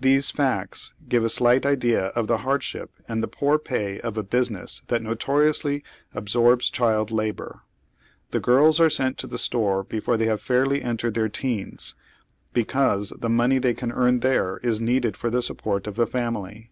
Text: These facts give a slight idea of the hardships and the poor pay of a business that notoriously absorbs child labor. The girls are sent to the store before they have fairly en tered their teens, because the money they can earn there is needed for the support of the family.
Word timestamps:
These 0.00 0.30
facts 0.30 0.94
give 1.10 1.22
a 1.22 1.28
slight 1.28 1.66
idea 1.66 2.06
of 2.16 2.26
the 2.26 2.38
hardships 2.38 2.98
and 3.06 3.22
the 3.22 3.28
poor 3.28 3.58
pay 3.58 4.00
of 4.00 4.16
a 4.16 4.22
business 4.22 4.80
that 4.86 5.02
notoriously 5.02 5.84
absorbs 6.14 6.70
child 6.70 7.10
labor. 7.10 7.60
The 8.30 8.40
girls 8.40 8.80
are 8.80 8.88
sent 8.88 9.18
to 9.18 9.26
the 9.26 9.36
store 9.36 9.84
before 9.84 10.16
they 10.16 10.24
have 10.24 10.40
fairly 10.40 10.80
en 10.80 10.96
tered 10.96 11.12
their 11.12 11.28
teens, 11.28 11.94
because 12.54 13.10
the 13.10 13.28
money 13.28 13.58
they 13.58 13.74
can 13.74 13.92
earn 13.92 14.20
there 14.20 14.56
is 14.62 14.80
needed 14.80 15.18
for 15.18 15.28
the 15.28 15.42
support 15.42 15.86
of 15.86 15.96
the 15.96 16.06
family. 16.06 16.70